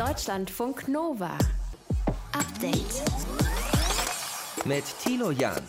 [0.00, 1.32] Deutschlandfunk Nova.
[2.32, 3.02] Update.
[4.64, 5.60] Mit Tilo Jan.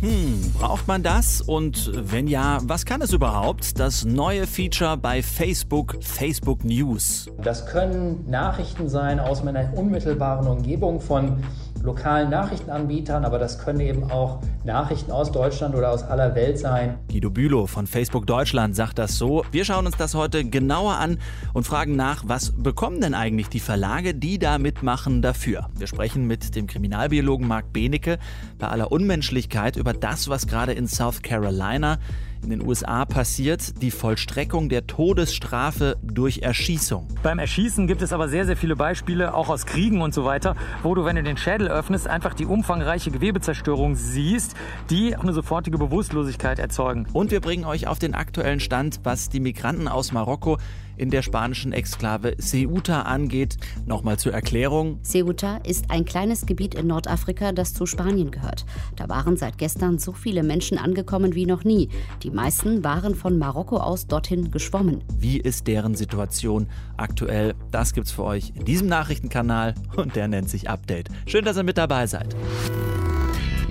[0.00, 1.42] Hm, braucht man das?
[1.42, 3.78] Und wenn ja, was kann es überhaupt?
[3.78, 7.30] Das neue Feature bei Facebook, Facebook News.
[7.42, 11.44] Das können Nachrichten sein aus meiner unmittelbaren Umgebung von
[11.86, 16.98] lokalen Nachrichtenanbietern, aber das können eben auch Nachrichten aus Deutschland oder aus aller Welt sein.
[17.10, 19.44] Guido Bülow von Facebook Deutschland sagt das so.
[19.52, 21.18] Wir schauen uns das heute genauer an
[21.54, 25.70] und fragen nach, was bekommen denn eigentlich die Verlage, die da mitmachen, dafür?
[25.78, 28.18] Wir sprechen mit dem Kriminalbiologen Marc Benecke
[28.58, 31.98] bei aller Unmenschlichkeit über das, was gerade in South Carolina
[32.42, 37.08] in den USA passiert, die Vollstreckung der Todesstrafe durch Erschießung.
[37.22, 40.56] Beim Erschießen gibt es aber sehr, sehr viele Beispiele, auch aus Kriegen und so weiter,
[40.82, 44.54] wo du, wenn du den Schädel öffnest, einfach die umfangreiche Gewebezerstörung siehst,
[44.90, 47.06] die eine sofortige Bewusstlosigkeit erzeugen.
[47.12, 50.58] Und wir bringen euch auf den aktuellen Stand, was die Migranten aus Marokko
[50.96, 53.56] in der spanischen Exklave Ceuta angeht.
[53.86, 55.00] Nochmal zur Erklärung.
[55.02, 58.64] Ceuta ist ein kleines Gebiet in Nordafrika, das zu Spanien gehört.
[58.96, 61.90] Da waren seit gestern so viele Menschen angekommen wie noch nie.
[62.22, 65.02] Die meisten waren von Marokko aus dorthin geschwommen.
[65.18, 67.54] Wie ist deren Situation aktuell?
[67.70, 71.08] Das gibt's für euch in diesem Nachrichtenkanal und der nennt sich Update.
[71.26, 72.34] Schön, dass ihr mit dabei seid.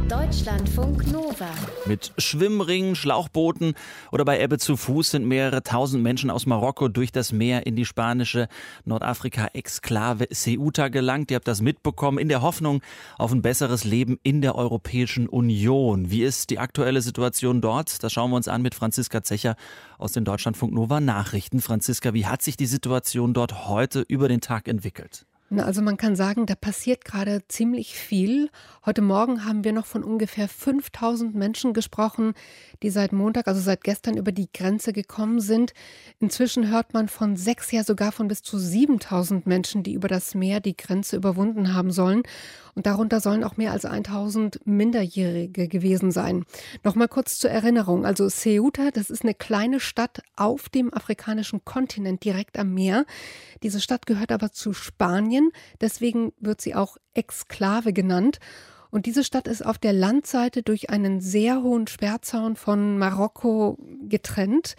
[0.10, 1.50] Deutschlandfunk Nova.
[1.88, 3.74] Mit Schwimmringen, Schlauchbooten
[4.12, 7.76] oder bei Ebbe zu Fuß sind mehrere tausend Menschen aus Marokko durch das Meer in
[7.76, 8.48] die spanische
[8.84, 11.32] Nordafrika-Exklave Ceuta gelangt.
[11.32, 12.84] Ihr habt das mitbekommen in der Hoffnung
[13.18, 16.12] auf ein besseres Leben in der Europäischen Union.
[16.12, 18.04] Wie ist die aktuelle Situation dort?
[18.04, 19.56] Das schauen wir uns an mit Franziska Zecher
[19.98, 21.62] aus den Deutschlandfunk Nova Nachrichten.
[21.62, 25.26] Franziska, wie hat sich die Situation dort heute über den Tag entwickelt?
[25.64, 28.50] Also man kann sagen, da passiert gerade ziemlich viel.
[28.86, 32.34] Heute Morgen haben wir noch von ungefähr 5000 Menschen gesprochen,
[32.84, 35.74] die seit Montag, also seit gestern über die Grenze gekommen sind.
[36.20, 40.36] Inzwischen hört man von sechs, ja sogar von bis zu 7000 Menschen, die über das
[40.36, 42.24] Meer die Grenze überwunden haben sollen.
[42.76, 46.44] Und darunter sollen auch mehr als 1000 Minderjährige gewesen sein.
[46.84, 48.06] Nochmal kurz zur Erinnerung.
[48.06, 53.06] Also Ceuta, das ist eine kleine Stadt auf dem afrikanischen Kontinent direkt am Meer.
[53.64, 55.52] Diese Stadt gehört aber zu Spanien.
[55.80, 58.40] Deswegen wird sie auch Exklave genannt.
[58.92, 64.76] Und diese Stadt ist auf der Landseite durch einen sehr hohen Sperrzaun von Marokko getrennt.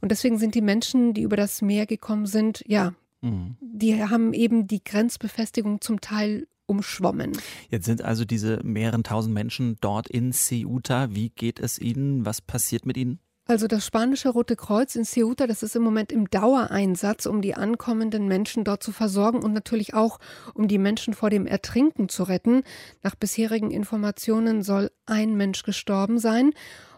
[0.00, 3.56] Und deswegen sind die Menschen, die über das Meer gekommen sind, ja, mhm.
[3.60, 7.32] die haben eben die Grenzbefestigung zum Teil umschwommen.
[7.70, 11.14] Jetzt sind also diese mehreren tausend Menschen dort in Ceuta.
[11.14, 12.26] Wie geht es ihnen?
[12.26, 13.20] Was passiert mit ihnen?
[13.48, 17.54] Also das spanische Rote Kreuz in Ceuta, das ist im Moment im Dauereinsatz, um die
[17.54, 20.18] ankommenden Menschen dort zu versorgen und natürlich auch,
[20.54, 22.64] um die Menschen vor dem Ertrinken zu retten.
[23.04, 26.50] Nach bisherigen Informationen soll ein Mensch gestorben sein.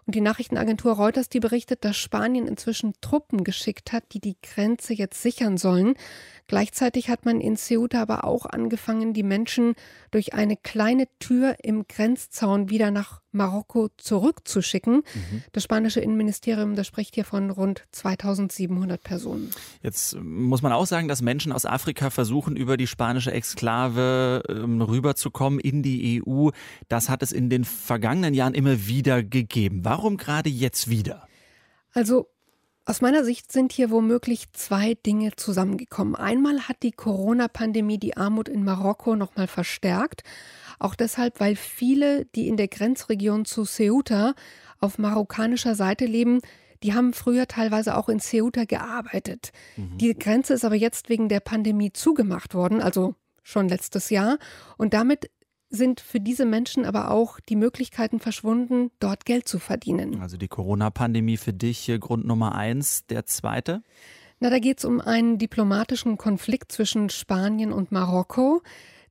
[0.09, 4.95] Und die Nachrichtenagentur Reuters, die berichtet, dass Spanien inzwischen Truppen geschickt hat, die die Grenze
[4.95, 5.97] jetzt sichern sollen.
[6.47, 9.75] Gleichzeitig hat man in Ceuta aber auch angefangen, die Menschen
[10.11, 14.97] durch eine kleine Tür im Grenzzaun wieder nach Marokko zurückzuschicken.
[14.97, 15.43] Mhm.
[15.53, 19.51] Das spanische Innenministerium, das spricht hier von rund 2700 Personen.
[19.83, 24.83] Jetzt muss man auch sagen, dass Menschen aus Afrika versuchen, über die spanische Exklave ähm,
[24.83, 26.51] rüberzukommen in die EU.
[26.89, 29.81] Das hat es in den vergangenen Jahren immer wieder gegeben.
[29.85, 31.27] Warum gerade jetzt wieder?
[31.95, 32.29] Also
[32.89, 36.17] aus meiner Sicht sind hier womöglich zwei Dinge zusammengekommen.
[36.17, 40.23] Einmal hat die Corona-Pandemie die Armut in Marokko nochmal verstärkt.
[40.79, 44.35] Auch deshalb, weil viele, die in der Grenzregion zu Ceuta
[44.81, 46.41] auf marokkanischer Seite leben,
[46.83, 49.51] die haben früher teilweise auch in Ceuta gearbeitet.
[49.77, 49.99] Mhm.
[49.99, 54.39] Die Grenze ist aber jetzt wegen der Pandemie zugemacht worden, also schon letztes Jahr.
[54.79, 55.31] Und damit
[55.71, 60.21] sind für diese Menschen aber auch die Möglichkeiten verschwunden, dort Geld zu verdienen.
[60.21, 63.07] Also die Corona-Pandemie für dich Grund Nummer eins.
[63.07, 63.83] Der zweite?
[64.41, 68.63] Na, da geht es um einen diplomatischen Konflikt zwischen Spanien und Marokko,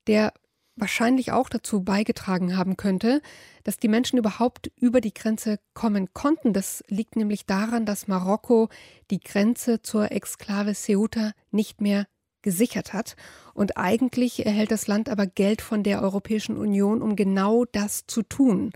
[0.07, 0.33] der
[0.77, 3.21] wahrscheinlich auch dazu beigetragen haben könnte,
[3.63, 6.53] dass die Menschen überhaupt über die Grenze kommen konnten.
[6.53, 8.69] Das liegt nämlich daran, dass Marokko
[9.11, 12.05] die Grenze zur Exklave Ceuta nicht mehr
[12.41, 13.15] gesichert hat.
[13.53, 18.23] Und eigentlich erhält das Land aber Geld von der Europäischen Union, um genau das zu
[18.23, 18.71] tun.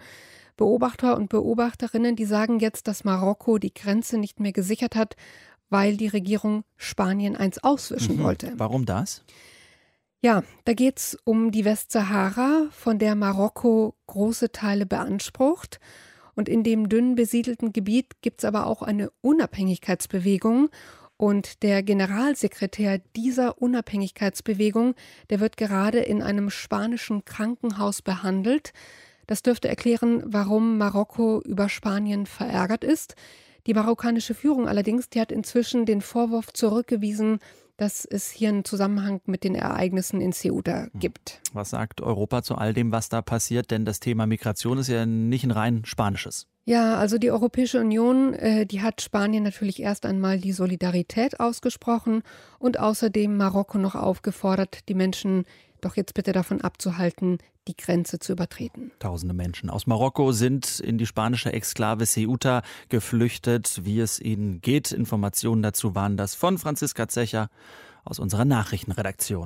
[0.58, 5.16] Beobachter und Beobachterinnen, die sagen jetzt, dass Marokko die Grenze nicht mehr gesichert hat,
[5.70, 8.24] weil die Regierung Spanien eins auswischen mhm.
[8.24, 8.54] wollte.
[8.58, 9.24] Warum das?
[10.22, 15.80] Ja, da geht es um die Westsahara, von der Marokko große Teile beansprucht.
[16.36, 20.70] Und in dem dünn besiedelten Gebiet gibt es aber auch eine Unabhängigkeitsbewegung.
[21.22, 24.96] Und der Generalsekretär dieser Unabhängigkeitsbewegung,
[25.30, 28.74] der wird gerade in einem spanischen Krankenhaus behandelt.
[29.28, 33.14] Das dürfte erklären, warum Marokko über Spanien verärgert ist.
[33.68, 37.38] Die marokkanische Führung allerdings, die hat inzwischen den Vorwurf zurückgewiesen,
[37.78, 41.00] dass es hier einen Zusammenhang mit den Ereignissen in Ceuta hm.
[41.00, 41.40] gibt.
[41.54, 43.70] Was sagt Europa zu all dem, was da passiert?
[43.70, 46.48] Denn das Thema Migration ist ja nicht ein rein spanisches.
[46.66, 52.22] Ja, also die Europäische Union, äh, die hat Spanien natürlich erst einmal die Solidarität ausgesprochen
[52.60, 55.46] und außerdem Marokko noch aufgefordert, die Menschen
[55.82, 58.92] doch jetzt bitte davon abzuhalten, die Grenze zu übertreten.
[59.00, 63.82] Tausende Menschen aus Marokko sind in die spanische Exklave Ceuta geflüchtet.
[63.84, 67.50] Wie es ihnen geht, Informationen dazu waren das von Franziska Zecher
[68.04, 69.46] aus unserer Nachrichtenredaktion.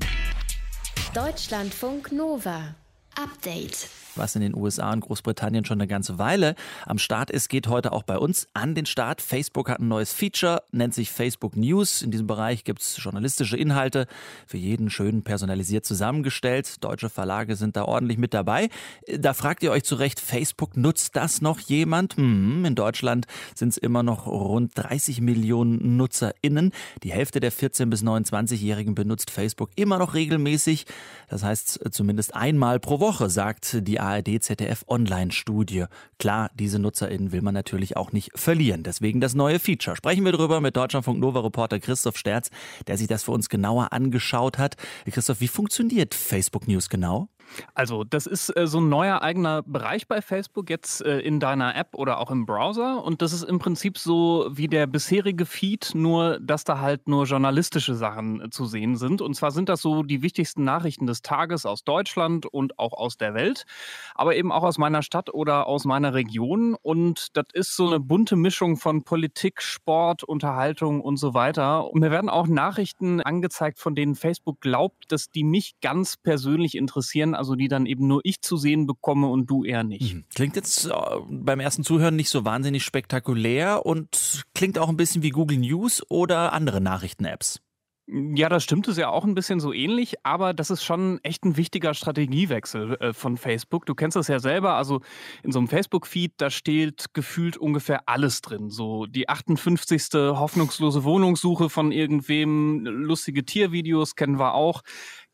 [1.14, 2.76] Deutschlandfunk Nova.
[3.18, 7.68] Update was in den USA und Großbritannien schon eine ganze Weile am Start ist, geht
[7.68, 9.22] heute auch bei uns an den Start.
[9.22, 12.02] Facebook hat ein neues Feature, nennt sich Facebook News.
[12.02, 14.08] In diesem Bereich gibt es journalistische Inhalte,
[14.46, 16.84] für jeden schön personalisiert zusammengestellt.
[16.84, 18.70] Deutsche Verlage sind da ordentlich mit dabei.
[19.18, 22.18] Da fragt ihr euch zu Recht, Facebook nutzt das noch jemand?
[22.18, 26.72] Hm, in Deutschland sind es immer noch rund 30 Millionen NutzerInnen.
[27.04, 30.86] Die Hälfte der 14- bis 29-Jährigen benutzt Facebook immer noch regelmäßig.
[31.30, 35.86] Das heißt zumindest einmal pro Woche, sagt die ARD-ZDF-Online-Studie.
[36.20, 38.84] Klar, diese NutzerInnen will man natürlich auch nicht verlieren.
[38.84, 39.98] Deswegen das neue Feature.
[39.98, 42.50] Sprechen wir darüber mit Deutschlandfunk Nova-Reporter Christoph Sterz,
[42.88, 44.76] der sich das für uns genauer angeschaut hat.
[45.06, 47.30] Christoph, wie funktioniert Facebook News genau?
[47.74, 51.76] Also, das ist äh, so ein neuer eigener Bereich bei Facebook jetzt äh, in deiner
[51.76, 53.04] App oder auch im Browser.
[53.04, 57.26] Und das ist im Prinzip so wie der bisherige Feed, nur dass da halt nur
[57.26, 59.22] journalistische Sachen äh, zu sehen sind.
[59.22, 63.18] Und zwar sind das so die wichtigsten Nachrichten des Tages aus Deutschland und auch aus
[63.18, 63.66] der Welt,
[64.14, 66.76] aber eben auch aus meiner Stadt oder aus meiner Region.
[66.82, 71.92] Und das ist so eine bunte Mischung von Politik, Sport, Unterhaltung und so weiter.
[71.92, 76.76] Und mir werden auch Nachrichten angezeigt, von denen Facebook glaubt, dass die mich ganz persönlich
[76.76, 80.16] interessieren also die dann eben nur ich zu sehen bekomme und du eher nicht.
[80.16, 80.26] Mhm.
[80.34, 80.92] Klingt jetzt äh,
[81.30, 86.04] beim ersten Zuhören nicht so wahnsinnig spektakulär und klingt auch ein bisschen wie Google News
[86.10, 87.62] oder andere Nachrichten-Apps.
[88.08, 91.44] Ja, das stimmt, ist ja auch ein bisschen so ähnlich, aber das ist schon echt
[91.44, 93.88] ein wichtiger Strategiewechsel äh, von Facebook.
[93.88, 95.02] Du kennst das ja selber, also
[95.42, 98.70] in so einem Facebook-Feed, da steht gefühlt ungefähr alles drin.
[98.70, 100.10] So die 58.
[100.14, 104.84] hoffnungslose Wohnungssuche von irgendwem, lustige Tiervideos kennen wir auch.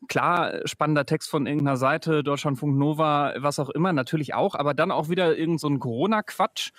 [0.08, 4.90] Klar, spannender Text von irgendeiner Seite, Deutschlandfunk Nova, was auch immer, natürlich auch, aber dann
[4.90, 6.70] auch wieder irgend so ein Corona-Quatsch.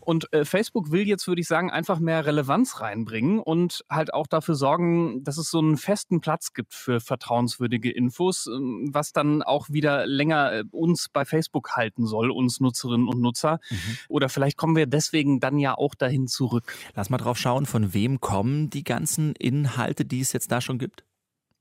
[0.00, 4.26] Und äh, Facebook will jetzt, würde ich sagen, einfach mehr Relevanz reinbringen und halt auch
[4.26, 9.42] dafür sorgen, dass es so einen festen Platz gibt für vertrauenswürdige Infos, ähm, was dann
[9.42, 13.60] auch wieder länger äh, uns bei Facebook halten soll, uns Nutzerinnen und Nutzer.
[13.70, 13.76] Mhm.
[14.08, 16.74] Oder vielleicht kommen wir deswegen dann ja auch dahin zurück.
[16.94, 20.78] Lass mal drauf schauen, von wem kommen die ganzen Inhalte, die es jetzt da schon
[20.78, 21.04] gibt?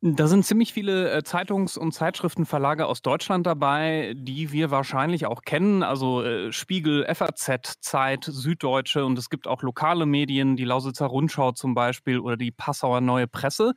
[0.03, 5.43] Da sind ziemlich viele äh, Zeitungs- und Zeitschriftenverlage aus Deutschland dabei, die wir wahrscheinlich auch
[5.43, 5.83] kennen.
[5.83, 11.51] Also äh, Spiegel, FAZ, Zeit, Süddeutsche und es gibt auch lokale Medien, die Lausitzer Rundschau
[11.51, 13.73] zum Beispiel oder die Passauer Neue Presse.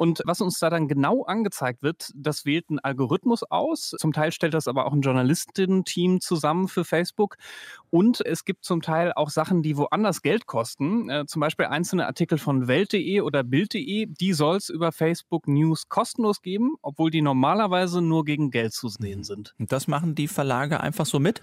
[0.00, 3.94] Und was uns da dann genau angezeigt wird, das wählt ein Algorithmus aus.
[3.98, 7.36] Zum Teil stellt das aber auch ein Journalistinnen-Team zusammen für Facebook.
[7.90, 11.10] Und es gibt zum Teil auch Sachen, die woanders Geld kosten.
[11.10, 14.06] Äh, zum Beispiel einzelne Artikel von Welt.de oder Bild.de.
[14.06, 18.88] Die soll es über Facebook News kostenlos geben, obwohl die normalerweise nur gegen Geld zu
[18.88, 19.54] sehen sind.
[19.58, 21.42] Und das machen die Verlage einfach so mit?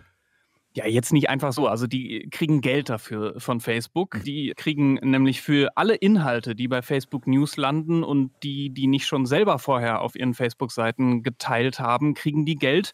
[0.77, 1.65] Ja, jetzt nicht einfach so.
[1.68, 4.21] Also die kriegen Geld dafür von Facebook.
[4.27, 9.07] Die kriegen nämlich für alle Inhalte, die bei Facebook News landen und die, die nicht
[9.07, 12.91] schon selber vorher auf ihren Facebook-Seiten geteilt haben, kriegen die Geld.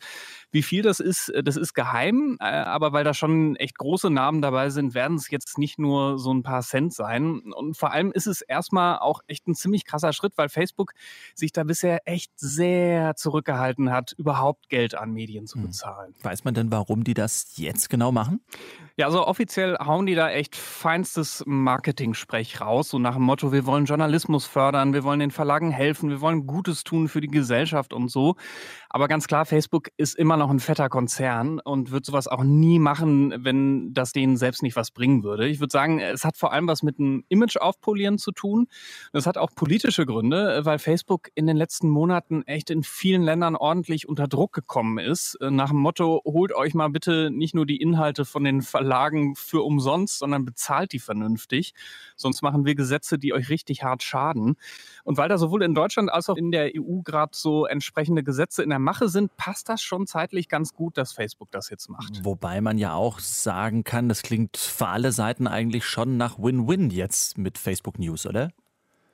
[0.54, 4.10] Wie viel das ist, äh, das ist geheim, äh, aber weil da schon echt große
[4.12, 7.42] Namen dabei sind, werden es jetzt nicht nur so ein paar Cent sein.
[7.54, 10.94] Und vor allem ist es erstmal auch echt ein ziemlich krasser Schritt, weil Facebook
[11.34, 15.66] sich da bisher echt sehr zurückgehalten hat, überhaupt Geld an Medien zu hm.
[15.66, 16.14] bezahlen.
[16.22, 18.40] Weiß man denn, warum die das jetzt genau machen?
[18.96, 23.66] Ja, also offiziell hauen die da echt feinstes Marketing-Sprech raus, so nach dem Motto, wir
[23.66, 27.92] wollen Journalismus fördern, wir wollen den Verlagen helfen, wir wollen Gutes tun für die Gesellschaft
[27.92, 28.36] und so.
[28.96, 32.78] Aber ganz klar, Facebook ist immer noch ein fetter Konzern und wird sowas auch nie
[32.78, 35.48] machen, wenn das denen selbst nicht was bringen würde.
[35.48, 38.68] Ich würde sagen, es hat vor allem was mit einem Image aufpolieren zu tun.
[39.12, 43.56] Das hat auch politische Gründe, weil Facebook in den letzten Monaten echt in vielen Ländern
[43.56, 45.40] ordentlich unter Druck gekommen ist.
[45.42, 49.64] Nach dem Motto, holt euch mal bitte nicht nur die Inhalte von den Verlagen für
[49.64, 51.74] umsonst, sondern bezahlt die vernünftig.
[52.16, 54.54] Sonst machen wir Gesetze, die euch richtig hart schaden.
[55.04, 58.62] Und weil da sowohl in Deutschland als auch in der EU gerade so entsprechende Gesetze
[58.62, 62.24] in der Mache sind, passt das schon zeitlich ganz gut, dass Facebook das jetzt macht.
[62.24, 66.90] Wobei man ja auch sagen kann, das klingt für alle Seiten eigentlich schon nach Win-Win
[66.90, 68.52] jetzt mit Facebook News, oder?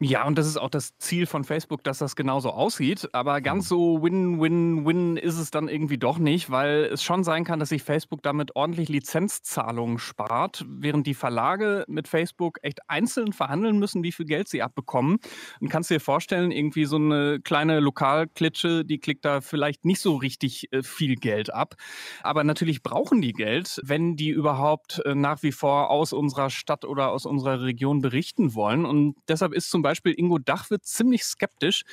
[0.01, 3.09] Ja, und das ist auch das Ziel von Facebook, dass das genauso aussieht.
[3.11, 7.59] Aber ganz so Win-Win-Win ist es dann irgendwie doch nicht, weil es schon sein kann,
[7.59, 13.77] dass sich Facebook damit ordentlich Lizenzzahlungen spart, während die Verlage mit Facebook echt einzeln verhandeln
[13.77, 15.17] müssen, wie viel Geld sie abbekommen.
[15.59, 20.15] Und kannst dir vorstellen, irgendwie so eine kleine Lokalklitsche, die klickt da vielleicht nicht so
[20.15, 21.75] richtig äh, viel Geld ab.
[22.23, 26.85] Aber natürlich brauchen die Geld, wenn die überhaupt äh, nach wie vor aus unserer Stadt
[26.85, 28.85] oder aus unserer Region berichten wollen.
[28.85, 31.83] Und deshalb ist zum Beispiel Beispiel Ingo Dachwitz ziemlich skeptisch.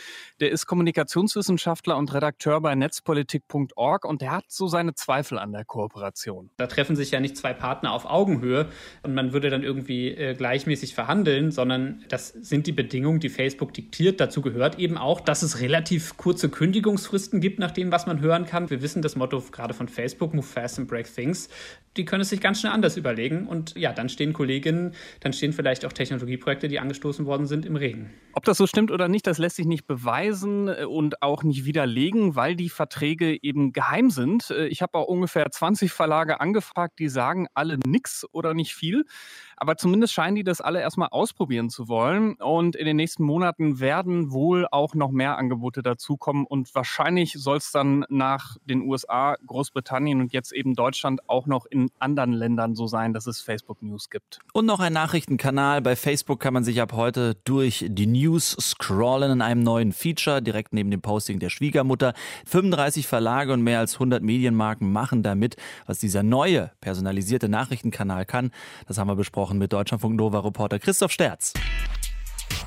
[0.40, 5.64] Der ist Kommunikationswissenschaftler und Redakteur bei netzpolitik.org und der hat so seine Zweifel an der
[5.64, 6.50] Kooperation.
[6.58, 8.68] Da treffen sich ja nicht zwei Partner auf Augenhöhe
[9.02, 13.72] und man würde dann irgendwie äh, gleichmäßig verhandeln, sondern das sind die Bedingungen, die Facebook
[13.72, 14.20] diktiert.
[14.20, 18.44] Dazu gehört eben auch, dass es relativ kurze Kündigungsfristen gibt, nach dem, was man hören
[18.44, 18.68] kann.
[18.68, 21.48] Wir wissen das Motto gerade von Facebook, Move Fast and Break Things.
[21.96, 25.54] Die können es sich ganz schnell anders überlegen und ja, dann stehen Kolleginnen, dann stehen
[25.54, 28.10] vielleicht auch Technologieprojekte, die angestoßen worden sind, im Regen reden.
[28.36, 31.64] Ob das so stimmt oder nicht, das lässt sich nicht beweisen äh, und auch nicht
[31.64, 34.50] widerlegen, weil die Verträge eben geheim sind.
[34.50, 39.06] Äh, ich habe auch ungefähr 20 Verlage angefragt, die sagen alle nichts oder nicht viel.
[39.56, 42.34] Aber zumindest scheinen die das alle erstmal ausprobieren zu wollen.
[42.34, 46.44] Und in den nächsten Monaten werden wohl auch noch mehr Angebote dazukommen.
[46.44, 51.64] Und wahrscheinlich soll es dann nach den USA, Großbritannien und jetzt eben Deutschland auch noch
[51.66, 54.40] in anderen Ländern so sein, dass es Facebook News gibt.
[54.52, 55.80] Und noch ein Nachrichtenkanal.
[55.80, 60.42] Bei Facebook kann man sich ab heute durch die News scrollen in einem neuen Feature,
[60.42, 62.12] direkt neben dem Posting der Schwiegermutter.
[62.44, 68.50] 35 Verlage und mehr als 100 Medienmarken machen damit, was dieser neue personalisierte Nachrichtenkanal kann.
[68.86, 71.52] Das haben wir besprochen gesprochen mit Deutschlandfunk Nova Reporter Christoph Sterz.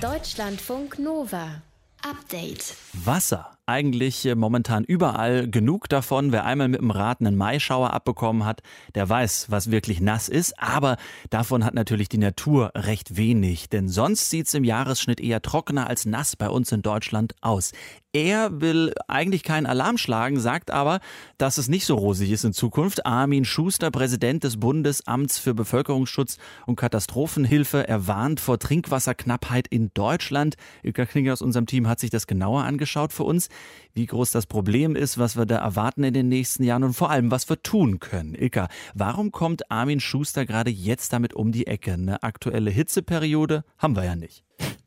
[0.02, 1.62] Deutschlandfunk Nova.
[2.02, 2.74] Update.
[2.94, 3.59] Wasser.
[3.70, 6.32] Eigentlich äh, momentan überall genug davon.
[6.32, 8.64] Wer einmal mit dem Rad einen Maischauer abbekommen hat,
[8.96, 10.60] der weiß, was wirklich nass ist.
[10.60, 10.98] Aber
[11.30, 13.70] davon hat natürlich die Natur recht wenig.
[13.70, 17.72] Denn sonst sieht es im Jahresschnitt eher trockener als nass bei uns in Deutschland aus.
[18.12, 21.00] Er will eigentlich keinen Alarm schlagen, sagt aber,
[21.38, 23.06] dass es nicht so rosig ist in Zukunft.
[23.06, 30.56] Armin Schuster, Präsident des Bundesamts für Bevölkerungsschutz und Katastrophenhilfe, er warnt vor Trinkwasserknappheit in Deutschland.
[30.82, 33.48] Ilka Klinger aus unserem Team hat sich das genauer angeschaut für uns,
[33.94, 37.10] wie groß das Problem ist, was wir da erwarten in den nächsten Jahren und vor
[37.10, 38.36] allem, was wir tun können.
[38.36, 41.94] Ilka, warum kommt Armin Schuster gerade jetzt damit um die Ecke?
[41.94, 44.44] Eine aktuelle Hitzeperiode haben wir ja nicht.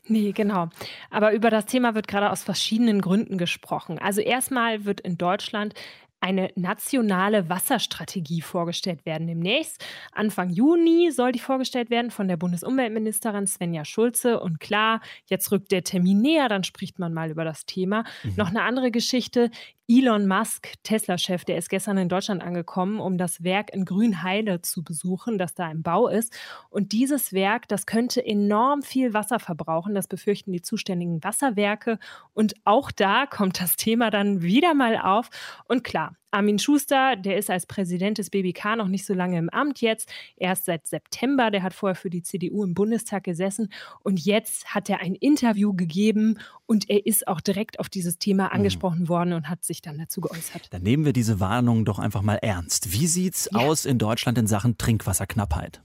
[0.08, 0.68] Nee, genau.
[1.10, 3.98] Aber über das Thema wird gerade aus verschiedenen Gründen gesprochen.
[3.98, 5.74] Also erstmal wird in Deutschland
[6.22, 9.84] eine nationale Wasserstrategie vorgestellt werden demnächst.
[10.12, 14.38] Anfang Juni soll die vorgestellt werden von der Bundesumweltministerin Svenja Schulze.
[14.38, 18.04] Und klar, jetzt rückt der Termin näher, dann spricht man mal über das Thema.
[18.22, 18.34] Mhm.
[18.36, 19.50] Noch eine andere Geschichte.
[19.94, 24.82] Elon Musk, Tesla-Chef, der ist gestern in Deutschland angekommen, um das Werk in Grünheide zu
[24.82, 26.32] besuchen, das da im Bau ist.
[26.70, 29.94] Und dieses Werk, das könnte enorm viel Wasser verbrauchen.
[29.94, 31.98] Das befürchten die zuständigen Wasserwerke.
[32.32, 35.28] Und auch da kommt das Thema dann wieder mal auf.
[35.66, 39.50] Und klar, Armin Schuster, der ist als Präsident des BBK noch nicht so lange im
[39.50, 43.68] Amt jetzt, erst seit September, der hat vorher für die CDU im Bundestag gesessen
[44.00, 48.44] und jetzt hat er ein Interview gegeben und er ist auch direkt auf dieses Thema
[48.46, 48.52] mhm.
[48.52, 49.08] angesprochen mhm.
[49.08, 50.72] worden und hat sich dann dazu geäußert.
[50.72, 52.92] Dann nehmen wir diese Warnung doch einfach mal ernst.
[52.92, 53.60] Wie sieht's ja.
[53.60, 55.82] aus in Deutschland in Sachen Trinkwasserknappheit?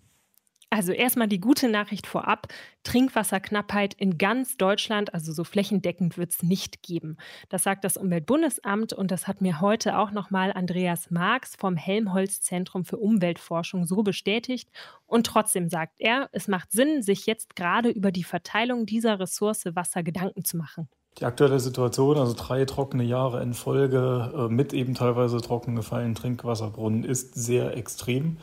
[0.69, 2.47] Also erstmal die gute Nachricht vorab.
[2.83, 7.15] Trinkwasserknappheit in ganz Deutschland, also so flächendeckend wird es nicht geben.
[7.47, 12.83] Das sagt das Umweltbundesamt und das hat mir heute auch nochmal Andreas Marx vom Helmholtz-Zentrum
[12.83, 14.69] für Umweltforschung so bestätigt.
[15.05, 19.63] Und trotzdem sagt er, es macht Sinn, sich jetzt gerade über die Verteilung dieser Ressource
[19.73, 20.89] Wasser Gedanken zu machen.
[21.19, 26.13] Die aktuelle Situation, also drei trockene Jahre in Folge äh, mit eben teilweise trocken gefallenen
[26.13, 28.37] Trinkwasserbrunnen, ist sehr extrem.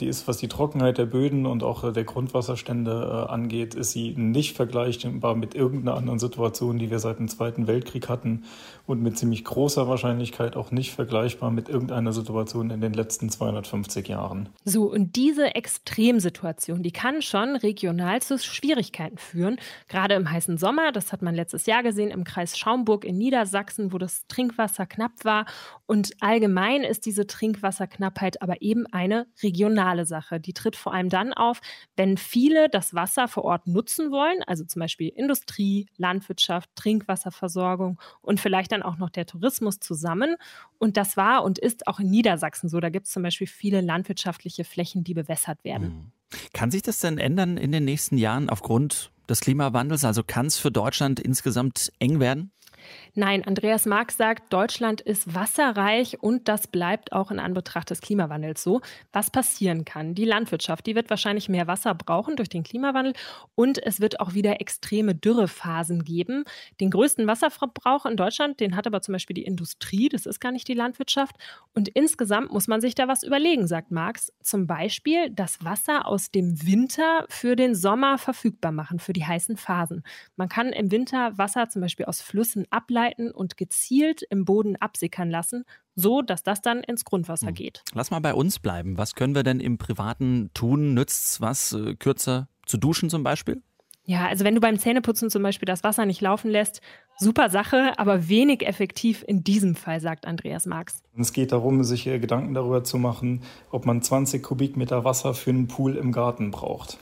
[0.00, 4.14] Die ist, was die Trockenheit der Böden und auch der Grundwasserstände äh, angeht, ist sie
[4.16, 8.44] nicht vergleichbar mit irgendeiner anderen Situation, die wir seit dem Zweiten Weltkrieg hatten
[8.92, 14.06] und mit ziemlich großer Wahrscheinlichkeit auch nicht vergleichbar mit irgendeiner Situation in den letzten 250
[14.06, 14.50] Jahren.
[14.64, 19.56] So, und diese Extremsituation, die kann schon regional zu Schwierigkeiten führen.
[19.88, 23.92] Gerade im heißen Sommer, das hat man letztes Jahr gesehen, im Kreis Schaumburg in Niedersachsen,
[23.92, 25.46] wo das Trinkwasser knapp war.
[25.86, 30.38] Und allgemein ist diese Trinkwasserknappheit aber eben eine regionale Sache.
[30.38, 31.60] Die tritt vor allem dann auf,
[31.96, 38.38] wenn viele das Wasser vor Ort nutzen wollen, also zum Beispiel Industrie, Landwirtschaft, Trinkwasserversorgung und
[38.38, 40.36] vielleicht dann auch noch der Tourismus zusammen.
[40.78, 42.80] Und das war und ist auch in Niedersachsen so.
[42.80, 45.88] Da gibt es zum Beispiel viele landwirtschaftliche Flächen, die bewässert werden.
[45.88, 46.12] Mhm.
[46.52, 50.04] Kann sich das denn ändern in den nächsten Jahren aufgrund des Klimawandels?
[50.04, 52.52] Also kann es für Deutschland insgesamt eng werden?
[53.14, 58.62] Nein, Andreas Marx sagt, Deutschland ist wasserreich und das bleibt auch in Anbetracht des Klimawandels
[58.62, 58.80] so.
[59.12, 60.14] Was passieren kann?
[60.14, 63.12] Die Landwirtschaft, die wird wahrscheinlich mehr Wasser brauchen durch den Klimawandel
[63.54, 66.44] und es wird auch wieder extreme Dürrephasen geben.
[66.80, 70.52] Den größten Wasserverbrauch in Deutschland, den hat aber zum Beispiel die Industrie, das ist gar
[70.52, 71.36] nicht die Landwirtschaft.
[71.74, 74.32] Und insgesamt muss man sich da was überlegen, sagt Marx.
[74.42, 79.56] Zum Beispiel das Wasser aus dem Winter für den Sommer verfügbar machen, für die heißen
[79.56, 80.02] Phasen.
[80.36, 85.30] Man kann im Winter Wasser zum Beispiel aus Flüssen ableiten und gezielt im Boden absickern
[85.30, 85.64] lassen,
[85.94, 87.54] so dass das dann ins Grundwasser hm.
[87.54, 87.82] geht.
[87.94, 88.98] Lass mal bei uns bleiben.
[88.98, 90.94] Was können wir denn im Privaten tun?
[90.94, 93.62] Nützt es was, äh, kürzer zu duschen zum Beispiel?
[94.04, 96.80] Ja, also wenn du beim Zähneputzen zum Beispiel das Wasser nicht laufen lässt,
[97.18, 101.02] super Sache, aber wenig effektiv in diesem Fall, sagt Andreas Marx.
[101.16, 105.68] Es geht darum, sich Gedanken darüber zu machen, ob man 20 Kubikmeter Wasser für einen
[105.68, 106.98] Pool im Garten braucht.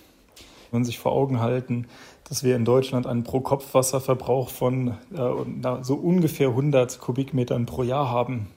[0.72, 1.86] Man sich vor Augen halten,
[2.28, 8.48] dass wir in Deutschland einen Pro-Kopf-Wasserverbrauch von äh, so ungefähr 100 Kubikmetern pro Jahr haben.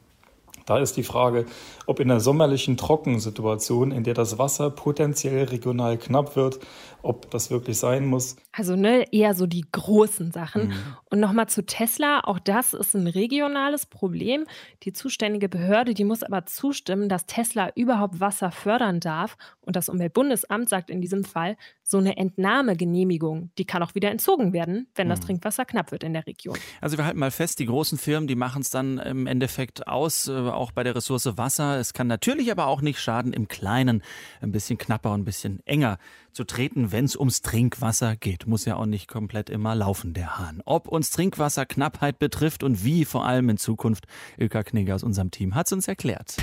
[0.65, 1.45] Da ist die Frage,
[1.87, 6.59] ob in einer sommerlichen Trockensituation, in der das Wasser potenziell regional knapp wird,
[7.01, 8.37] ob das wirklich sein muss.
[8.55, 10.67] Also ne, eher so die großen Sachen.
[10.67, 10.73] Mhm.
[11.09, 14.45] Und nochmal zu Tesla, auch das ist ein regionales Problem.
[14.83, 19.37] Die zuständige Behörde, die muss aber zustimmen, dass Tesla überhaupt Wasser fördern darf.
[19.61, 24.53] Und das Umweltbundesamt sagt in diesem Fall, so eine Entnahmegenehmigung, die kann auch wieder entzogen
[24.53, 25.25] werden, wenn das mhm.
[25.25, 26.57] Trinkwasser knapp wird in der Region.
[26.79, 30.27] Also wir halten mal fest, die großen Firmen, die machen es dann im Endeffekt aus,
[30.27, 31.79] äh, auch bei der Ressource Wasser.
[31.79, 34.03] Es kann natürlich aber auch nicht schaden, im Kleinen
[34.41, 35.97] ein bisschen knapper und ein bisschen enger
[36.31, 38.42] zu treten, wenn es ums Trinkwasser geht.
[38.45, 40.61] Muss ja auch nicht komplett immer laufen, der Hahn.
[40.65, 44.05] Ob uns Trinkwasserknappheit betrifft und wie vor allem in Zukunft,
[44.37, 46.37] Ilka Knigge aus unserem Team hat es uns erklärt.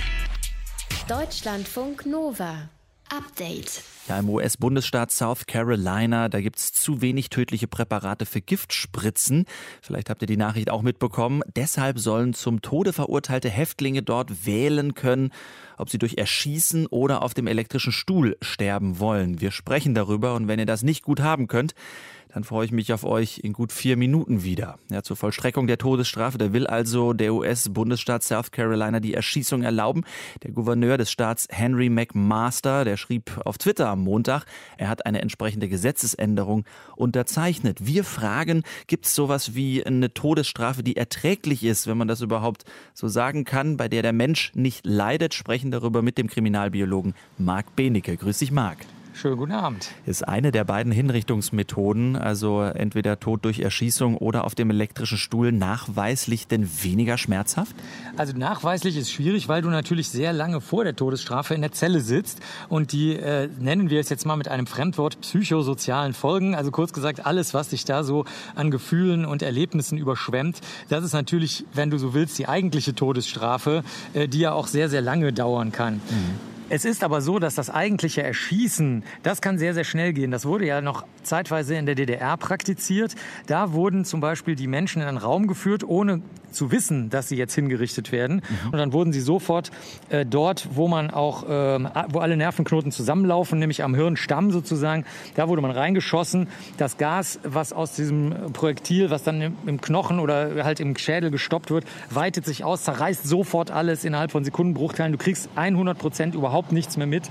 [1.08, 2.68] Deutschlandfunk Nova.
[3.10, 3.82] Update.
[4.08, 9.44] Ja, im US-Bundesstaat South Carolina, da gibt es zu wenig tödliche Präparate für Giftspritzen.
[9.82, 11.42] Vielleicht habt ihr die Nachricht auch mitbekommen.
[11.54, 15.32] Deshalb sollen zum Tode verurteilte Häftlinge dort wählen können,
[15.76, 19.40] ob sie durch Erschießen oder auf dem elektrischen Stuhl sterben wollen.
[19.40, 21.74] Wir sprechen darüber und wenn ihr das nicht gut haben könnt,
[22.32, 24.78] dann freue ich mich auf euch in gut vier Minuten wieder.
[24.90, 30.04] Ja, zur Vollstreckung der Todesstrafe, da will also der US-Bundesstaat South Carolina die Erschießung erlauben.
[30.42, 34.44] Der Gouverneur des Staats Henry McMaster, der schrieb auf Twitter am Montag,
[34.76, 36.64] er hat eine entsprechende Gesetzesänderung
[36.96, 37.78] unterzeichnet.
[37.84, 42.64] Wir fragen, gibt es sowas wie eine Todesstrafe, die erträglich ist, wenn man das überhaupt
[42.94, 45.34] so sagen kann, bei der der Mensch nicht leidet?
[45.34, 48.16] Sprechen darüber mit dem Kriminalbiologen Marc Benecke.
[48.16, 48.78] Grüß dich, Marc.
[49.20, 49.90] Schönen guten Abend.
[50.06, 55.52] Ist eine der beiden Hinrichtungsmethoden, also entweder Tod durch Erschießung oder auf dem elektrischen Stuhl,
[55.52, 57.76] nachweislich denn weniger schmerzhaft?
[58.16, 62.00] Also nachweislich ist schwierig, weil du natürlich sehr lange vor der Todesstrafe in der Zelle
[62.00, 66.54] sitzt und die äh, nennen wir es jetzt mal mit einem Fremdwort psychosozialen Folgen.
[66.54, 71.12] Also kurz gesagt, alles, was dich da so an Gefühlen und Erlebnissen überschwemmt, das ist
[71.12, 75.34] natürlich, wenn du so willst, die eigentliche Todesstrafe, äh, die ja auch sehr, sehr lange
[75.34, 75.96] dauern kann.
[75.96, 76.49] Mhm.
[76.72, 80.30] Es ist aber so, dass das eigentliche Erschießen, das kann sehr, sehr schnell gehen.
[80.30, 83.16] Das wurde ja noch zeitweise in der DDR praktiziert.
[83.48, 87.36] Da wurden zum Beispiel die Menschen in einen Raum geführt, ohne zu wissen, dass sie
[87.36, 88.36] jetzt hingerichtet werden.
[88.36, 88.70] Mhm.
[88.70, 89.70] Und dann wurden sie sofort
[90.08, 91.78] äh, dort, wo man auch, äh,
[92.08, 95.04] wo alle Nervenknoten zusammenlaufen, nämlich am Hirnstamm sozusagen,
[95.34, 96.48] da wurde man reingeschossen.
[96.76, 101.30] Das Gas, was aus diesem Projektil, was dann im, im Knochen oder halt im Schädel
[101.30, 105.12] gestoppt wird, weitet sich aus, zerreißt sofort alles innerhalb von Sekundenbruchteilen.
[105.12, 107.24] Du kriegst 100 Prozent überhaupt nichts mehr mit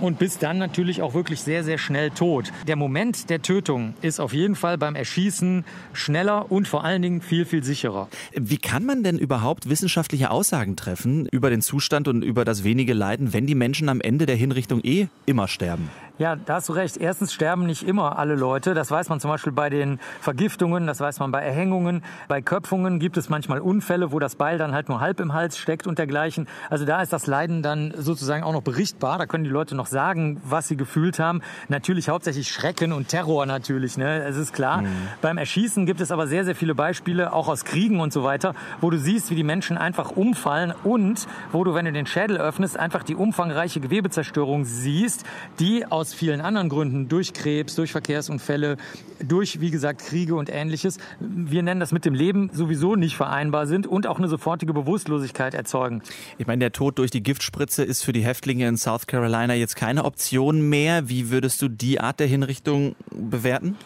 [0.00, 2.52] und bist dann natürlich auch wirklich sehr, sehr schnell tot.
[2.66, 7.20] Der Moment der Tötung ist auf jeden Fall beim Erschießen schneller und vor allen Dingen
[7.20, 8.08] viel, viel sicherer.
[8.34, 12.94] Wie kann man denn überhaupt wissenschaftliche Aussagen treffen über den Zustand und über das wenige
[12.94, 15.90] Leiden, wenn die Menschen am Ende der Hinrichtung eh immer sterben?
[16.20, 16.98] Ja, da hast du recht.
[16.98, 18.74] Erstens sterben nicht immer alle Leute.
[18.74, 22.04] Das weiß man zum Beispiel bei den Vergiftungen, das weiß man bei Erhängungen.
[22.28, 25.56] Bei Köpfungen gibt es manchmal Unfälle, wo das Beil dann halt nur halb im Hals
[25.56, 26.46] steckt und dergleichen.
[26.68, 29.16] Also da ist das Leiden dann sozusagen auch noch berichtbar.
[29.16, 31.40] Da können die Leute noch sagen, was sie gefühlt haben.
[31.68, 34.22] Natürlich hauptsächlich Schrecken und Terror natürlich, ne?
[34.24, 34.82] Es ist klar.
[34.82, 34.88] Mhm.
[35.22, 38.54] Beim Erschießen gibt es aber sehr, sehr viele Beispiele, auch aus Kriegen und so weiter,
[38.82, 42.36] wo du siehst, wie die Menschen einfach umfallen und wo du, wenn du den Schädel
[42.36, 45.24] öffnest, einfach die umfangreiche Gewebezerstörung siehst,
[45.58, 48.76] die aus aus vielen anderen Gründen, durch Krebs, durch Verkehrsunfälle,
[49.20, 53.68] durch, wie gesagt, Kriege und ähnliches, wir nennen das mit dem Leben sowieso nicht vereinbar
[53.68, 56.02] sind und auch eine sofortige Bewusstlosigkeit erzeugen.
[56.38, 59.76] Ich meine, der Tod durch die Giftspritze ist für die Häftlinge in South Carolina jetzt
[59.76, 61.08] keine Option mehr.
[61.08, 63.76] Wie würdest du die Art der Hinrichtung bewerten?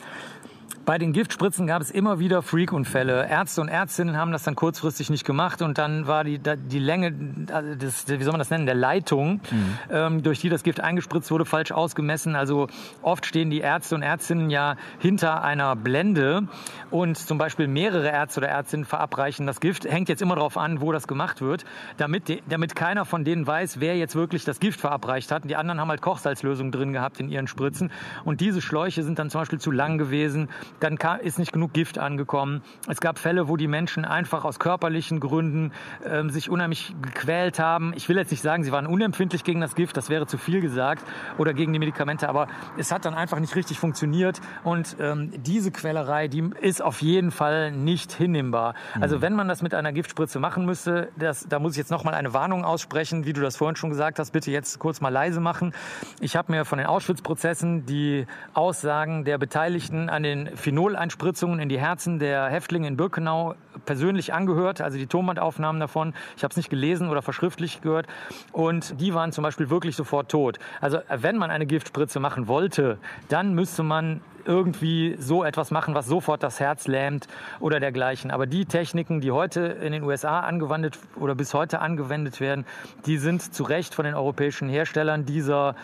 [0.85, 3.27] Bei den Giftspritzen gab es immer wieder Freak-Unfälle.
[3.27, 7.12] Ärzte und Ärztinnen haben das dann kurzfristig nicht gemacht und dann war die, die Länge,
[7.12, 9.79] des, wie soll man das nennen, der Leitung, mhm.
[9.90, 12.37] ähm, durch die das Gift eingespritzt wurde, falsch ausgemessen.
[12.37, 12.68] Also
[13.01, 16.49] oft stehen die Ärzte und Ärztinnen ja hinter einer Blende
[16.90, 19.87] und zum Beispiel mehrere Ärzte oder Ärztinnen verabreichen das Gift.
[19.87, 21.64] Hängt jetzt immer darauf an, wo das gemacht wird,
[21.97, 25.44] damit, die, damit keiner von denen weiß, wer jetzt wirklich das Gift verabreicht hat.
[25.44, 27.90] Und die anderen haben halt Kochsalzlösung drin gehabt in ihren Spritzen.
[28.27, 31.99] Und diese Schläuche sind dann zum Beispiel zu lang gewesen dann ist nicht genug Gift
[31.99, 32.63] angekommen.
[32.89, 35.73] Es gab Fälle, wo die Menschen einfach aus körperlichen Gründen
[36.05, 37.93] äh, sich unheimlich gequält haben.
[37.97, 40.61] Ich will jetzt nicht sagen, sie waren unempfindlich gegen das Gift, das wäre zu viel
[40.61, 41.05] gesagt,
[41.39, 44.41] oder gegen die Medikamente, aber es hat dann einfach nicht richtig funktioniert.
[44.63, 48.75] Und ähm, diese Quälerei, die ist auf jeden Fall nicht hinnehmbar.
[48.95, 49.03] Mhm.
[49.03, 52.15] Also wenn man das mit einer Giftspritze machen müsste, das, da muss ich jetzt nochmal
[52.15, 55.41] eine Warnung aussprechen, wie du das vorhin schon gesagt hast, bitte jetzt kurz mal leise
[55.41, 55.73] machen.
[56.21, 61.79] Ich habe mir von den Auschwitz-Prozessen die Aussagen der Beteiligten an den Phenol-Einspritzungen in die
[61.79, 66.14] Herzen der Häftlinge in Birkenau persönlich angehört, also die Tonbandaufnahmen davon.
[66.38, 68.07] Ich habe es nicht gelesen oder verschriftlich gehört.
[68.50, 70.59] Und die waren zum Beispiel wirklich sofort tot.
[70.81, 72.96] Also wenn man eine Giftspritze machen wollte,
[73.29, 77.28] dann müsste man irgendwie so etwas machen, was sofort das Herz lähmt
[77.61, 78.30] oder dergleichen.
[78.30, 82.64] Aber die Techniken, die heute in den USA angewendet oder bis heute angewendet werden,
[83.07, 85.74] die sind zu Recht von den europäischen Herstellern dieser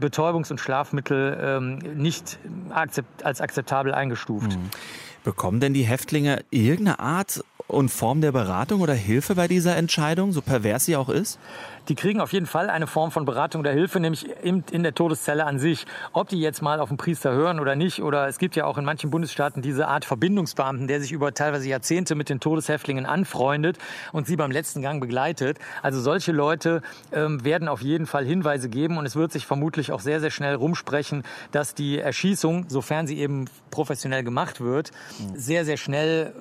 [0.00, 2.38] Betäubungs- und Schlafmittel ähm, nicht
[2.70, 4.50] akzept als akzeptabel eingestuft.
[4.50, 4.70] Mhm.
[5.24, 10.32] Bekommen denn die Häftlinge irgendeine Art und Form der Beratung oder Hilfe bei dieser Entscheidung,
[10.32, 11.38] so pervers sie auch ist?
[11.90, 15.44] die kriegen auf jeden Fall eine Form von Beratung oder Hilfe, nämlich in, der Todeszelle
[15.44, 15.86] an sich.
[16.12, 18.78] Ob die jetzt mal auf den Priester hören oder nicht, oder es gibt ja auch
[18.78, 23.78] in manchen Bundesstaaten diese Art Verbindungsbeamten, der sich über teilweise Jahrzehnte mit den Todeshäftlingen anfreundet
[24.12, 25.58] und sie beim letzten Gang begleitet.
[25.82, 29.90] Also solche Leute ähm, werden auf jeden Fall Hinweise geben und es wird sich vermutlich
[29.90, 34.92] auch sehr, sehr schnell rumsprechen, dass die Erschießung, sofern sie eben professionell gemacht wird,
[35.34, 36.32] sehr, sehr schnell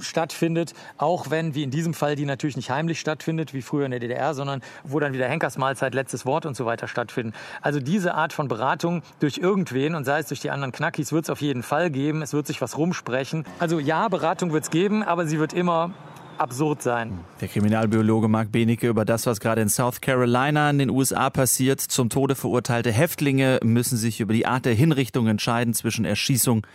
[0.00, 3.90] stattfindet, auch wenn, wie in diesem Fall, die natürlich nicht heimlich stattfindet, wie früher in
[3.90, 7.32] der DDR, sondern wo dann wieder Henkersmahlzeit, letztes Wort und so weiter stattfinden.
[7.62, 11.24] Also diese Art von Beratung durch irgendwen und sei es durch die anderen Knackis, wird
[11.24, 12.22] es auf jeden Fall geben.
[12.22, 13.44] Es wird sich was rumsprechen.
[13.58, 15.92] Also ja, Beratung wird es geben, aber sie wird immer
[16.38, 17.20] absurd sein.
[17.40, 21.80] Der Kriminalbiologe Marc Benecke über das, was gerade in South Carolina in den USA passiert.
[21.80, 26.66] Zum Tode verurteilte Häftlinge müssen sich über die Art der Hinrichtung entscheiden zwischen Erschießung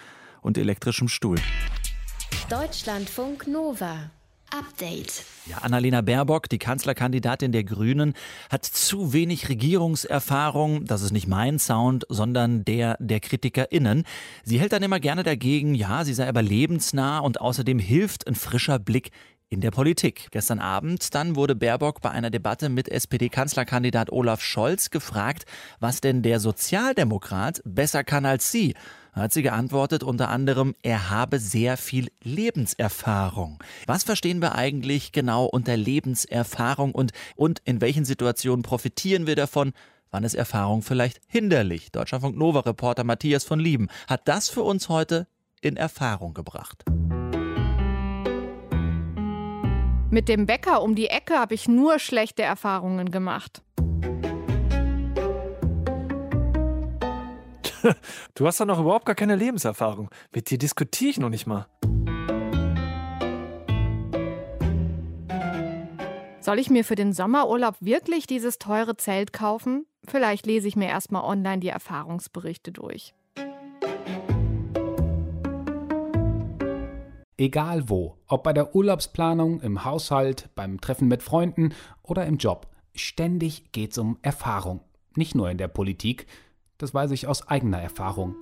[0.42, 1.38] und elektrischem Stuhl.
[2.50, 4.12] Deutschlandfunk Nova.
[4.52, 5.26] Update.
[5.48, 8.14] Ja, Annalena Baerbock, die Kanzlerkandidatin der Grünen,
[8.50, 10.86] hat zu wenig Regierungserfahrung.
[10.86, 14.04] Das ist nicht mein Sound, sondern der der KritikerInnen.
[14.44, 18.36] Sie hält dann immer gerne dagegen, ja, sie sei aber lebensnah und außerdem hilft ein
[18.36, 19.10] frischer Blick
[19.50, 20.28] in der Politik.
[20.32, 25.46] Gestern Abend dann wurde Baerbock bei einer Debatte mit SPD-Kanzlerkandidat Olaf Scholz gefragt,
[25.80, 28.76] was denn der Sozialdemokrat besser kann als sie
[29.22, 33.60] hat sie geantwortet unter anderem, er habe sehr viel Lebenserfahrung.
[33.86, 39.74] Was verstehen wir eigentlich genau unter Lebenserfahrung und, und in welchen Situationen profitieren wir davon?
[40.12, 41.92] Wann ist Erfahrung vielleicht hinderlich?
[41.92, 45.28] Deutschlandfunk Nova Reporter Matthias von Lieben hat das für uns heute
[45.62, 46.84] in Erfahrung gebracht.
[50.12, 53.64] Mit dem Bäcker um die Ecke habe ich nur schlechte Erfahrungen gemacht.
[58.36, 60.10] Du hast doch noch überhaupt gar keine Lebenserfahrung.
[60.34, 61.68] Mit dir diskutiere ich noch nicht mal.
[66.40, 69.86] Soll ich mir für den Sommerurlaub wirklich dieses teure Zelt kaufen?
[70.06, 73.14] Vielleicht lese ich mir erstmal online die Erfahrungsberichte durch.
[77.38, 82.68] Egal wo, ob bei der Urlaubsplanung, im Haushalt, beim Treffen mit Freunden oder im Job,
[82.94, 84.82] ständig geht es um Erfahrung.
[85.16, 86.28] Nicht nur in der Politik,
[86.84, 88.36] das weiß ich aus eigener Erfahrung.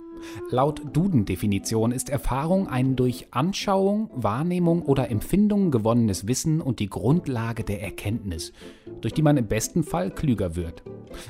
[0.50, 7.62] Laut Duden-Definition ist Erfahrung ein durch Anschauung, Wahrnehmung oder Empfindung gewonnenes Wissen und die Grundlage
[7.62, 8.52] der Erkenntnis,
[9.00, 10.82] durch die man im besten Fall klüger wird.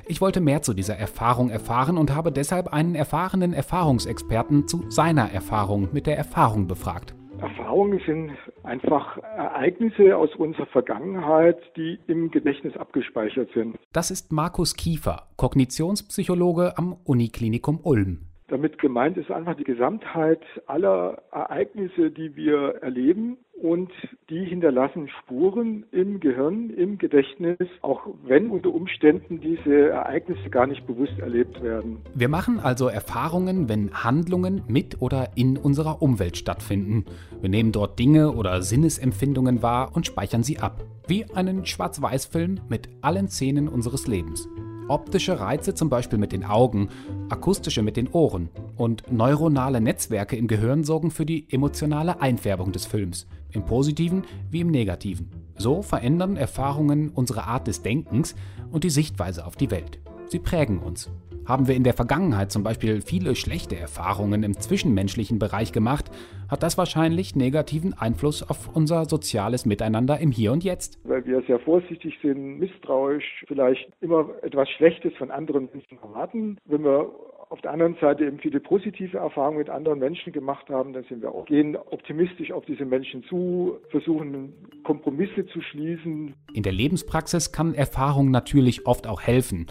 [0.07, 5.31] Ich wollte mehr zu dieser Erfahrung erfahren und habe deshalb einen erfahrenen Erfahrungsexperten zu seiner
[5.31, 7.15] Erfahrung mit der Erfahrung befragt.
[7.43, 13.77] Erfahrungen sind einfach Ereignisse aus unserer Vergangenheit, die im Gedächtnis abgespeichert sind.
[13.93, 18.32] Das ist Markus Kiefer, Kognitionspsychologe am Uniklinikum Ulm.
[18.53, 23.91] Damit gemeint ist einfach die Gesamtheit aller Ereignisse, die wir erleben und
[24.29, 30.87] die hinterlassen Spuren im Gehirn, im Gedächtnis, auch wenn unter Umständen diese Ereignisse gar nicht
[30.87, 32.03] bewusst erlebt werden.
[32.15, 37.07] Wir machen also Erfahrungen, wenn Handlungen mit oder in unserer Umwelt stattfinden.
[37.41, 42.91] Wir nehmen dort Dinge oder Sinnesempfindungen wahr und speichern sie ab, wie einen Schwarz-Weiß-Film mit
[43.01, 44.47] allen Szenen unseres Lebens.
[44.89, 46.89] Optische Reize zum Beispiel mit den Augen,
[47.29, 52.87] akustische mit den Ohren und neuronale Netzwerke im Gehirn sorgen für die emotionale Einfärbung des
[52.87, 55.31] Films, im positiven wie im negativen.
[55.57, 58.35] So verändern Erfahrungen unsere Art des Denkens
[58.71, 60.01] und die Sichtweise auf die Welt.
[60.29, 61.11] Sie prägen uns.
[61.47, 66.11] Haben wir in der Vergangenheit zum Beispiel viele schlechte Erfahrungen im zwischenmenschlichen Bereich gemacht,
[66.49, 71.01] hat das wahrscheinlich negativen Einfluss auf unser soziales Miteinander im Hier und Jetzt.
[71.05, 76.59] Weil wir sehr vorsichtig sind, misstrauisch, vielleicht immer etwas Schlechtes von anderen Menschen erwarten.
[76.65, 77.11] Wenn wir
[77.53, 81.23] auf der anderen Seite eben viele positive Erfahrungen mit anderen Menschen gemacht haben, dann sind
[81.23, 86.35] wir auch gehen optimistisch auf diese Menschen zu, versuchen Kompromisse zu schließen.
[86.55, 89.67] In der Lebenspraxis kann Erfahrung natürlich oft auch helfen.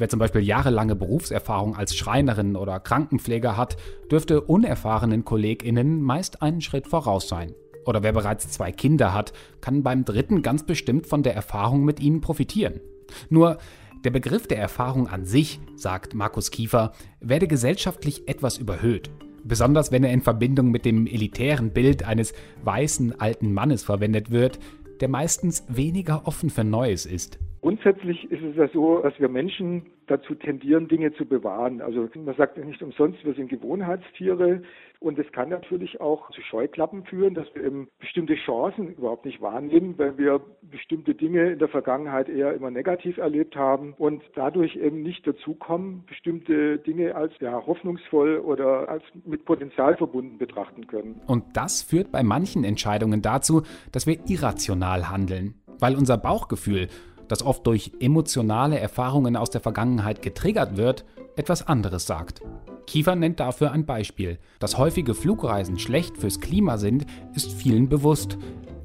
[0.00, 3.76] Wer zum Beispiel jahrelange Berufserfahrung als Schreinerin oder Krankenpfleger hat,
[4.10, 7.54] dürfte unerfahrenen KollegInnen meist einen Schritt voraus sein.
[7.84, 12.00] Oder wer bereits zwei Kinder hat, kann beim dritten ganz bestimmt von der Erfahrung mit
[12.00, 12.80] ihnen profitieren.
[13.28, 13.58] Nur
[14.02, 19.10] der Begriff der Erfahrung an sich, sagt Markus Kiefer, werde gesellschaftlich etwas überhöht.
[19.44, 22.32] Besonders wenn er in Verbindung mit dem elitären Bild eines
[22.64, 24.60] weißen alten Mannes verwendet wird,
[25.00, 27.38] der meistens weniger offen für Neues ist.
[27.60, 31.80] Grundsätzlich ist es ja so, dass wir Menschen dazu tendieren, Dinge zu bewahren.
[31.82, 34.62] Also man sagt ja nicht umsonst, wir sind Gewohnheitstiere.
[34.98, 39.40] Und es kann natürlich auch zu Scheuklappen führen, dass wir eben bestimmte Chancen überhaupt nicht
[39.40, 44.76] wahrnehmen, weil wir bestimmte Dinge in der Vergangenheit eher immer negativ erlebt haben und dadurch
[44.76, 51.20] eben nicht dazukommen, bestimmte Dinge als ja, hoffnungsvoll oder als mit Potenzial verbunden betrachten können.
[51.26, 56.88] Und das führt bei manchen Entscheidungen dazu, dass wir irrational handeln, weil unser Bauchgefühl
[57.30, 61.04] das oft durch emotionale Erfahrungen aus der Vergangenheit getriggert wird,
[61.36, 62.40] etwas anderes sagt.
[62.88, 64.40] Kiefer nennt dafür ein Beispiel.
[64.58, 68.36] Dass häufige Flugreisen schlecht fürs Klima sind, ist vielen bewusst.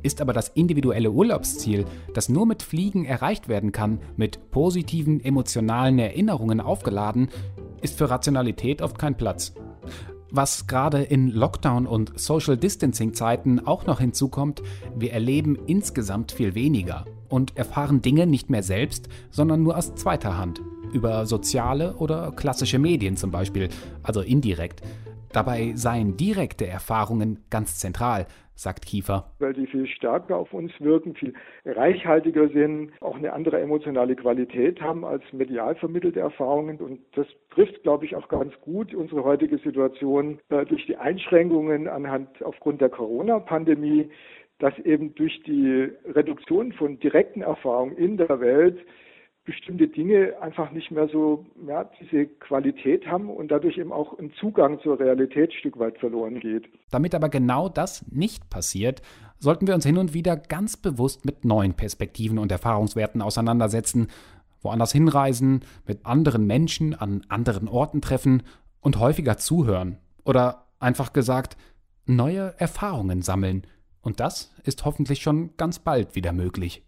[0.04, 5.98] Ist aber das individuelle Urlaubsziel, das nur mit Fliegen erreicht werden kann, mit positiven emotionalen
[5.98, 7.30] Erinnerungen aufgeladen,
[7.82, 9.56] ist für Rationalität oft kein Platz.
[10.30, 14.62] Was gerade in Lockdown- und Social Distancing-Zeiten auch noch hinzukommt,
[14.96, 20.38] wir erleben insgesamt viel weniger und erfahren Dinge nicht mehr selbst, sondern nur aus zweiter
[20.38, 20.62] Hand.
[20.94, 23.70] Über soziale oder klassische Medien zum Beispiel,
[24.04, 24.82] also indirekt.
[25.34, 29.32] Dabei seien direkte Erfahrungen ganz zentral, sagt Kiefer.
[29.40, 31.34] Weil die viel stärker auf uns wirken, viel
[31.66, 36.78] reichhaltiger sind, auch eine andere emotionale Qualität haben als medial vermittelte Erfahrungen.
[36.78, 41.88] Und das trifft, glaube ich, auch ganz gut unsere heutige Situation äh, durch die Einschränkungen
[41.88, 44.10] anhand aufgrund der Corona-Pandemie
[44.60, 48.78] dass eben durch die Reduktion von direkten Erfahrungen in der Welt
[49.44, 54.34] bestimmte Dinge einfach nicht mehr so ja, diese Qualität haben und dadurch eben auch ein
[54.40, 56.66] Zugang zur Realität ein Stück weit verloren geht.
[56.90, 59.04] Damit aber genau das nicht passiert,
[59.38, 64.08] sollten wir uns hin und wieder ganz bewusst mit neuen Perspektiven und Erfahrungswerten auseinandersetzen,
[64.62, 68.42] woanders hinreisen, mit anderen Menschen an anderen Orten treffen
[68.82, 71.56] und häufiger zuhören oder einfach gesagt,
[72.08, 73.68] neue Erfahrungen sammeln–
[74.06, 76.84] und das ist hoffentlich schon ganz bald wieder möglich.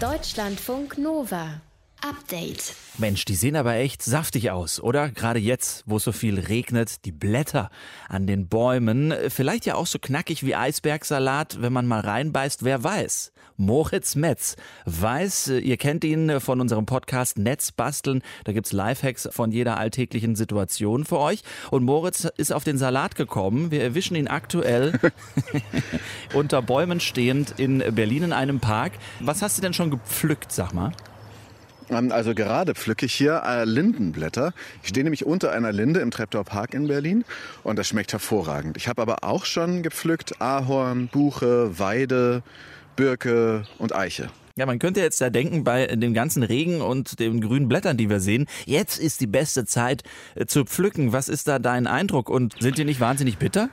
[0.00, 1.60] Deutschlandfunk Nova.
[2.04, 2.74] Update.
[2.98, 5.08] Mensch, die sehen aber echt saftig aus, oder?
[5.08, 7.70] Gerade jetzt, wo so viel regnet, die Blätter
[8.10, 12.84] an den Bäumen, vielleicht ja auch so knackig wie Eisbergsalat, wenn man mal reinbeißt, wer
[12.84, 13.32] weiß.
[13.56, 19.28] Moritz Metz weiß, äh, ihr kennt ihn von unserem Podcast Netz basteln, da gibt's Lifehacks
[19.32, 23.70] von jeder alltäglichen Situation für euch und Moritz ist auf den Salat gekommen.
[23.70, 25.00] Wir erwischen ihn aktuell
[26.34, 28.92] unter Bäumen stehend in Berlin in einem Park.
[29.20, 30.92] Was hast du denn schon gepflückt, sag mal?
[31.90, 34.52] Ähm, also gerade pflücke ich hier äh, Lindenblätter.
[34.82, 37.24] Ich stehe nämlich unter einer Linde im Treptower Park in Berlin
[37.62, 38.76] und das schmeckt hervorragend.
[38.76, 42.42] Ich habe aber auch schon gepflückt Ahorn, Buche, Weide,
[42.96, 44.30] Birke und Eiche.
[44.56, 48.08] Ja, man könnte jetzt da denken, bei dem ganzen Regen und den grünen Blättern, die
[48.08, 50.04] wir sehen, jetzt ist die beste Zeit
[50.36, 51.12] äh, zu pflücken.
[51.12, 53.68] Was ist da dein Eindruck und sind die nicht wahnsinnig bitter?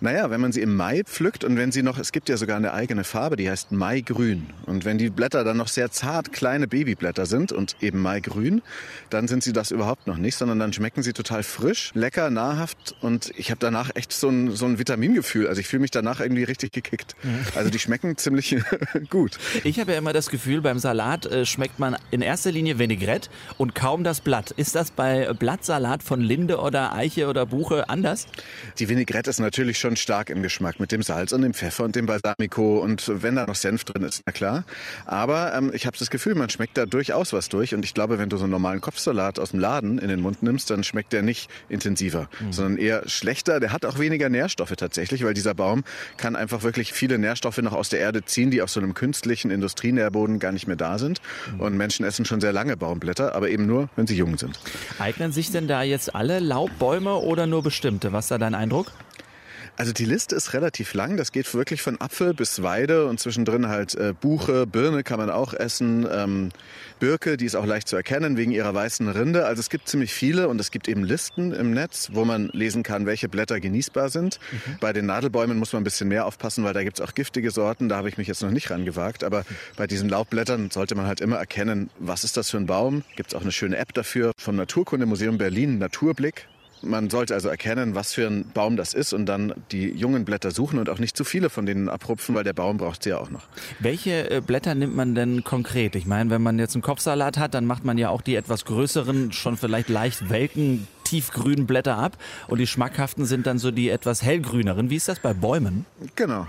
[0.00, 2.58] Naja, wenn man sie im Mai pflückt und wenn sie noch, es gibt ja sogar
[2.58, 4.48] eine eigene Farbe, die heißt Maigrün.
[4.66, 8.60] Und wenn die Blätter dann noch sehr zart kleine Babyblätter sind und eben Maigrün,
[9.08, 12.94] dann sind sie das überhaupt noch nicht, sondern dann schmecken sie total frisch, lecker, nahrhaft
[13.00, 15.48] und ich habe danach echt so ein, so ein Vitamingefühl.
[15.48, 17.16] Also ich fühle mich danach irgendwie richtig gekickt.
[17.54, 18.54] Also die schmecken ziemlich
[19.08, 19.38] gut.
[19.64, 23.30] Ich habe ja immer das Gefühl, beim Salat äh, schmeckt man in erster Linie Vinaigrette
[23.56, 24.50] und kaum das Blatt.
[24.50, 28.26] Ist das bei Blattsalat von Linde oder Eiche oder Buche anders?
[28.80, 31.94] Die Vinaigrette ist natürlich schon stark im Geschmack mit dem Salz und dem Pfeffer und
[31.94, 34.64] dem Balsamico und wenn da noch Senf drin ist, na klar.
[35.06, 38.18] Aber ähm, ich habe das Gefühl, man schmeckt da durchaus was durch und ich glaube,
[38.18, 41.12] wenn du so einen normalen Kopfsalat aus dem Laden in den Mund nimmst, dann schmeckt
[41.12, 42.52] der nicht intensiver, mhm.
[42.52, 43.60] sondern eher schlechter.
[43.60, 45.84] Der hat auch weniger Nährstoffe tatsächlich, weil dieser Baum
[46.16, 49.52] kann einfach wirklich viele Nährstoffe noch aus der Erde ziehen, die auf so einem künstlichen
[49.52, 51.20] Industrienährstoff Nährboden gar nicht mehr da sind.
[51.52, 51.60] Mhm.
[51.60, 54.58] Und Menschen essen schon sehr lange Baumblätter, aber eben nur, wenn sie jung sind.
[54.98, 58.12] Eignen sich denn da jetzt alle Laubbäume oder nur bestimmte?
[58.12, 58.92] Was ist da dein Eindruck?
[59.78, 61.16] Also die Liste ist relativ lang.
[61.16, 65.30] Das geht wirklich von Apfel bis Weide und zwischendrin halt äh, Buche, Birne kann man
[65.30, 66.48] auch essen, ähm,
[66.98, 69.46] Birke, die ist auch leicht zu erkennen wegen ihrer weißen Rinde.
[69.46, 72.82] Also es gibt ziemlich viele und es gibt eben Listen im Netz, wo man lesen
[72.82, 74.40] kann, welche Blätter genießbar sind.
[74.50, 74.78] Mhm.
[74.80, 77.52] Bei den Nadelbäumen muss man ein bisschen mehr aufpassen, weil da gibt es auch giftige
[77.52, 77.88] Sorten.
[77.88, 79.22] Da habe ich mich jetzt noch nicht rangewagt.
[79.22, 79.44] Aber
[79.76, 83.04] bei diesen Laubblättern sollte man halt immer erkennen, was ist das für ein Baum.
[83.14, 86.48] Gibt es auch eine schöne App dafür vom Naturkundemuseum Berlin, Naturblick.
[86.82, 90.50] Man sollte also erkennen, was für ein Baum das ist und dann die jungen Blätter
[90.50, 93.18] suchen und auch nicht zu viele von denen abrupfen, weil der Baum braucht sie ja
[93.18, 93.42] auch noch.
[93.80, 95.96] Welche äh, Blätter nimmt man denn konkret?
[95.96, 98.64] Ich meine, wenn man jetzt einen Kopfsalat hat, dann macht man ja auch die etwas
[98.64, 103.88] größeren, schon vielleicht leicht welken, tiefgrünen Blätter ab und die schmackhaften sind dann so die
[103.88, 104.90] etwas hellgrüneren.
[104.90, 105.86] Wie ist das bei Bäumen?
[106.16, 106.46] Genau.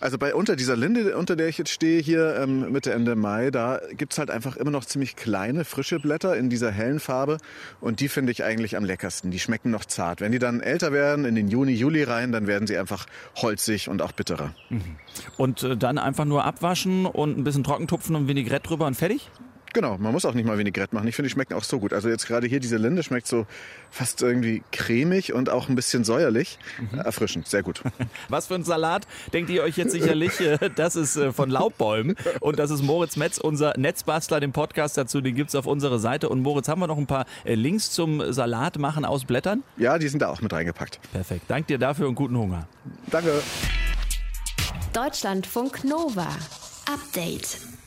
[0.00, 3.50] Also bei unter dieser Linde, unter der ich jetzt stehe hier ähm, Mitte Ende Mai,
[3.50, 7.38] da gibt's halt einfach immer noch ziemlich kleine, frische Blätter in dieser hellen Farbe.
[7.80, 9.30] Und die finde ich eigentlich am leckersten.
[9.30, 10.20] Die schmecken noch zart.
[10.20, 13.06] Wenn die dann älter werden, in den Juni, Juli rein, dann werden sie einfach
[13.36, 14.54] holzig und auch bitterer.
[14.70, 14.96] Mhm.
[15.36, 19.30] Und äh, dann einfach nur abwaschen und ein bisschen trockentupfen und Vinaigrette drüber und fertig?
[19.72, 21.08] Genau, man muss auch nicht mal Vinaigrette machen.
[21.08, 21.92] Ich finde, die schmecken auch so gut.
[21.92, 23.46] Also jetzt gerade hier diese Linde schmeckt so
[23.90, 26.58] fast irgendwie cremig und auch ein bisschen säuerlich.
[26.78, 26.98] Mhm.
[26.98, 27.82] Erfrischend, sehr gut.
[28.28, 32.16] Was für ein Salat, denkt ihr euch jetzt sicherlich, äh, das ist äh, von Laubbäumen
[32.40, 35.98] und das ist Moritz Metz, unser Netzbastler, den Podcast dazu, den gibt es auf unserer
[35.98, 36.28] Seite.
[36.28, 39.62] Und Moritz, haben wir noch ein paar äh, Links zum Salat machen aus Blättern?
[39.76, 41.00] Ja, die sind da auch mit reingepackt.
[41.12, 42.68] Perfekt, danke dir dafür und guten Hunger.
[43.10, 43.42] Danke.
[44.92, 46.28] Deutschlandfunk Nova.
[46.92, 47.71] Update.